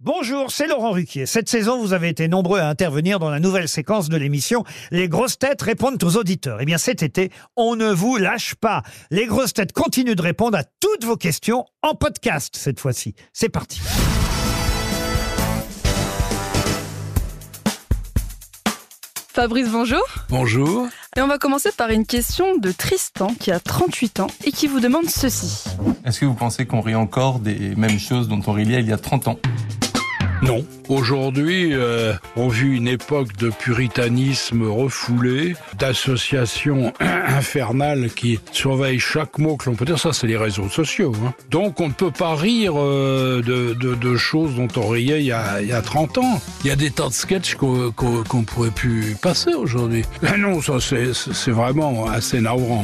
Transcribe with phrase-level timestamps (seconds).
[0.00, 1.24] Bonjour, c'est Laurent Ruquier.
[1.24, 5.08] Cette saison, vous avez été nombreux à intervenir dans la nouvelle séquence de l'émission Les
[5.08, 6.58] grosses têtes répondent aux auditeurs.
[6.60, 8.82] Eh bien, cet été, on ne vous lâche pas.
[9.10, 13.14] Les grosses têtes continuent de répondre à toutes vos questions en podcast cette fois-ci.
[13.32, 13.80] C'est parti.
[19.32, 20.02] Fabrice, bonjour.
[20.28, 20.88] Bonjour.
[21.16, 24.66] Et on va commencer par une question de Tristan qui a 38 ans et qui
[24.66, 25.64] vous demande ceci.
[26.04, 28.92] Est-ce que vous pensez qu'on rit encore des mêmes choses dont on riait il y
[28.92, 29.38] a 30 ans?
[30.42, 30.64] Non.
[30.88, 39.56] Aujourd'hui, euh, on vit une époque de puritanisme refoulé, d'associations infernales qui surveillent chaque mot
[39.56, 39.98] que l'on peut dire.
[39.98, 41.14] Ça, c'est les réseaux sociaux.
[41.26, 41.32] hein.
[41.50, 45.26] Donc, on ne peut pas rire euh, de, de- de choses dont on riait il
[45.26, 46.40] y a, il y a 30 ans.
[46.64, 50.04] Il y a des tas de sketchs qu'on qu'on pourrait plus passer aujourd'hui.
[50.38, 52.82] Non, ça, c'est c'est vraiment assez navrant.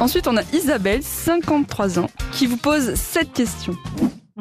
[0.00, 3.76] Ensuite, on a Isabelle, 53 ans, qui vous pose cette question.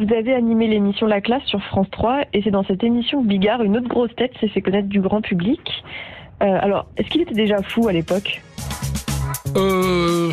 [0.01, 3.27] Vous avez animé l'émission La Classe sur France 3 et c'est dans cette émission que
[3.27, 5.83] Bigard, une autre grosse tête, s'est fait connaître du grand public.
[6.41, 8.41] Euh, alors, est-ce qu'il était déjà fou à l'époque?
[9.55, 10.31] Euh,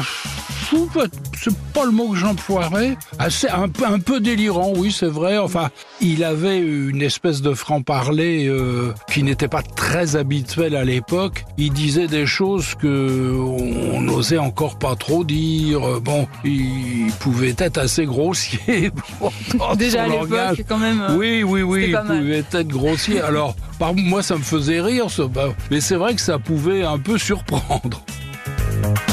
[1.37, 2.97] c'est pas le mot que j'emploierais.
[3.19, 5.39] Assez, un, peu, un peu délirant, oui, c'est vrai.
[5.39, 11.45] Enfin, il avait une espèce de franc-parler euh, qui n'était pas très habituel à l'époque.
[11.57, 16.01] Il disait des choses que on n'osait encore pas trop dire.
[16.01, 18.91] Bon, il pouvait être assez grossier.
[19.77, 21.01] Déjà à l'époque, quand même.
[21.01, 22.07] euh, Oui, oui, oui, il mal.
[22.07, 23.21] pouvait être grossier.
[23.21, 25.07] Alors, par moi, ça me faisait rire.
[25.33, 28.03] Bah, mais c'est vrai que ça pouvait un peu surprendre.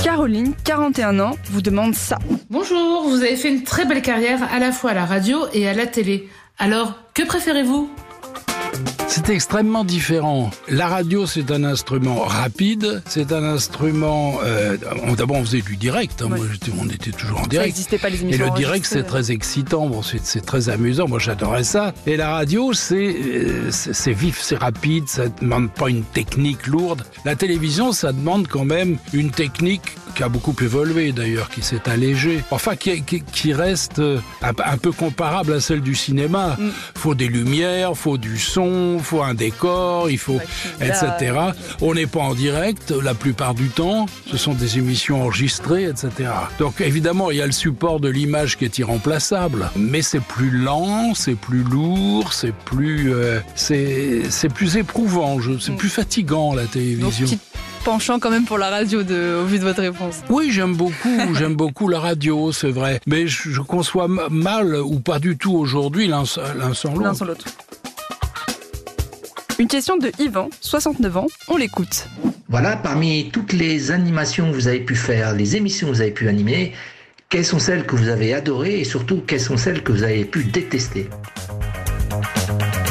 [0.03, 2.17] Caroline, 41 ans, vous demande ça.
[2.49, 5.67] Bonjour, vous avez fait une très belle carrière à la fois à la radio et
[5.67, 6.29] à la télé.
[6.57, 7.89] Alors, que préférez-vous?
[9.15, 10.51] C'est extrêmement différent.
[10.67, 14.39] La radio, c'est un instrument rapide, c'est un instrument...
[14.43, 14.75] Euh,
[15.15, 16.21] D'abord, on faisait du direct.
[16.21, 16.27] hein.
[16.27, 16.45] Moi,
[16.81, 17.67] on était toujours en Ça direct.
[17.69, 21.19] n'existait pas les Et émissions le direct, c'est très excitant, bon, c'est très amusant, moi
[21.19, 21.93] j'adorais ça.
[22.05, 27.03] Et la radio, c'est euh, c'est vif, c'est rapide, ça demande pas une technique lourde.
[27.23, 31.89] La télévision, ça demande quand même une technique qui a beaucoup évolué d'ailleurs, qui s'est
[31.89, 32.41] allégée.
[32.51, 36.57] Enfin, qui, qui, qui reste euh, un, un peu comparable à celle du cinéma.
[36.59, 36.69] Mm.
[36.95, 40.39] Faut des lumières, faut du son, faut un décor, il faut
[40.81, 41.33] etc.
[41.81, 44.05] On n'est pas en direct la plupart du temps.
[44.29, 46.29] Ce sont des émissions enregistrées, etc.
[46.59, 50.49] Donc évidemment, il y a le support de l'image qui est irremplaçable, mais c'est plus
[50.49, 56.65] lent, c'est plus lourd, c'est plus, euh, c'est c'est plus éprouvant, c'est plus fatigant la
[56.65, 57.27] télévision.
[57.83, 60.21] penchant quand même pour la radio de, au vu de votre réponse.
[60.29, 62.99] Oui, j'aime beaucoup, j'aime beaucoup la radio, c'est vrai.
[63.05, 66.23] Mais je, je conçois mal ou pas du tout aujourd'hui l'un
[66.57, 67.45] l'un sans l'autre.
[69.57, 72.07] Une question de Yvan, 69 ans, on l'écoute.
[72.49, 76.11] Voilà, parmi toutes les animations que vous avez pu faire, les émissions que vous avez
[76.11, 76.73] pu animer,
[77.29, 80.25] quelles sont celles que vous avez adorées et surtout quelles sont celles que vous avez
[80.25, 81.09] pu détester?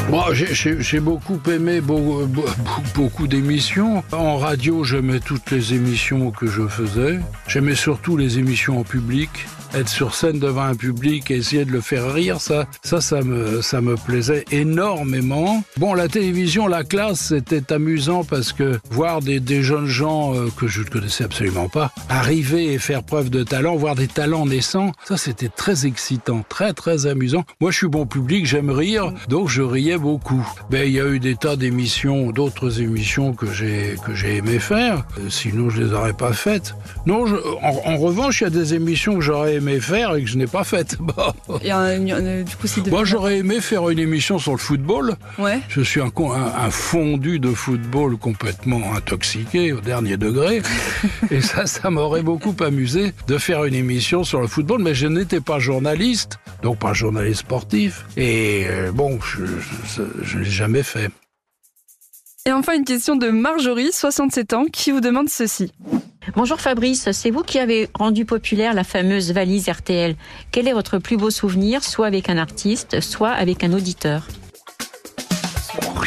[0.09, 2.45] Moi, j'ai- beaucoup aimé beau- beau-
[2.95, 4.03] beaucoup d'émissions.
[4.11, 7.19] En radio, j'aimais toutes les émissions que je faisais.
[7.47, 9.29] J'aimais surtout les émissions en public.
[9.75, 13.21] Être sur scène devant un public et essayer de le faire rire, ça, ça, ça
[13.21, 15.65] me, ça me plaisait énormément.
[15.75, 20.67] Bon, la télévision, la classe, c'était amusant parce que voir des, jeunes gens euh, que
[20.67, 24.93] je ne connaissais absolument pas arriver et faire preuve de talent, voir des talents naissants,
[25.03, 27.43] ça, c'était très excitant, très, très amusant.
[27.59, 30.47] Moi, je suis bon public, j'aime rire, donc je riais beaucoup.
[30.69, 34.59] Ben, il y a eu des tas d'émissions, d'autres émissions que j'ai que j'ai aimé
[34.59, 35.05] faire.
[35.19, 36.75] Euh, sinon, je les aurais pas faites.
[37.05, 37.25] Non,
[37.61, 40.47] en revanche, il y a des émissions que j'aurais aimé faire et que je n'ai
[40.47, 40.63] pas.
[40.99, 41.33] Bah,
[41.63, 42.89] Et du coup, c'est de...
[42.89, 45.15] Moi, j'aurais aimé faire une émission sur le football.
[45.37, 45.59] Ouais.
[45.69, 50.61] Je suis un, con- un, un fondu de football complètement intoxiqué au dernier degré.
[51.31, 55.07] et ça, ça m'aurait beaucoup amusé de faire une émission sur le football, mais je
[55.07, 58.05] n'étais pas journaliste, donc pas journaliste sportif.
[58.17, 59.45] Et euh, bon, je
[60.23, 61.09] je l'ai jamais fait.
[62.47, 65.73] Et enfin, une question de Marjorie, 67 ans, qui vous demande ceci.
[66.33, 70.15] Bonjour Fabrice, c'est vous qui avez rendu populaire la fameuse valise RTL.
[70.51, 74.27] Quel est votre plus beau souvenir, soit avec un artiste, soit avec un auditeur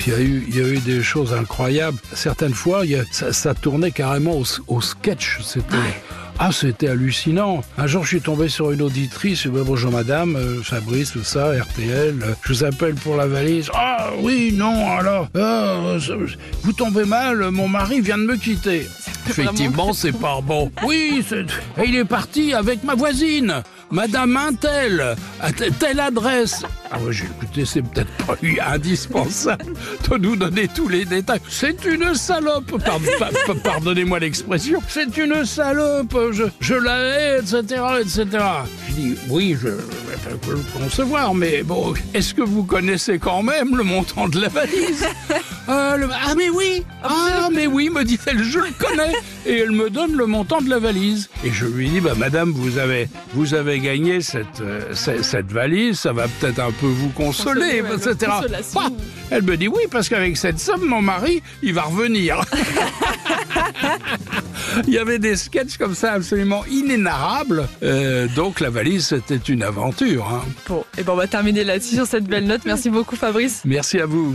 [0.07, 1.99] Il y, a eu, il y a eu des choses incroyables.
[2.15, 5.39] Certaines fois, il y a- ça, ça tournait carrément au, au sketch.
[5.43, 5.77] C'était.
[6.41, 7.63] Ah, c'était hallucinant.
[7.77, 9.43] Un jour, je suis tombé sur une auditrice.
[9.43, 12.15] Je dis, Bonjour madame, euh, Fabrice, tout ça, RTL.
[12.23, 13.69] euh, Je vous appelle pour la valise.
[13.75, 13.88] Ah
[14.21, 15.29] oui, non, alors.
[15.37, 15.99] euh,
[16.63, 18.87] vous tombez mal, mon mari vient de me quitter.
[19.29, 20.71] Effectivement, c'est pas bon.
[20.87, 21.43] Oui, c'est-
[21.83, 23.63] et il est parti avec ma voisine.
[23.91, 26.63] Madame Intel, à te- telle adresse.
[26.91, 29.65] Ah ouais, j'ai écouté, c'est peut-être pas eu indispensable
[30.11, 31.41] de nous donner tous les détails.
[31.49, 34.81] C'est une salope, Pard- pa- pa- pardonnez-moi l'expression.
[34.89, 37.63] C'est une salope, je, je la hais, etc.,
[38.01, 38.27] etc.
[38.89, 43.43] Je dis, oui, je, je peux le concevoir, mais bon, est-ce que vous connaissez quand
[43.43, 45.07] même le montant de la valise?
[45.99, 49.13] le- Ah mais oui Ah mais oui, me dit-elle, je le connais
[49.47, 51.29] Et elle me donne le montant de la valise.
[51.45, 55.51] Et je lui dis, bah madame, vous avez, vous avez gagné cette, euh, cette, cette
[55.53, 58.33] valise, ça va peut-être un peu vous consoler, Consoler, ouais, etc.
[58.41, 58.81] consolation.
[58.83, 58.89] Ah,
[59.31, 62.41] elle me dit, oui, parce qu'avec cette somme, mon mari, il va revenir.
[64.87, 67.69] Il y avait des sketchs comme ça absolument inénarrables.
[67.83, 70.29] Euh, donc la valise, c'était une aventure.
[70.31, 70.43] hein.
[70.69, 72.63] Bon, et ben on va terminer là-dessus sur cette belle note.
[72.67, 73.63] Merci beaucoup Fabrice.
[73.65, 74.35] Merci à vous.